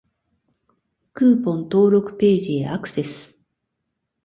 [1.13, 3.37] クーポン登録ページへアクセス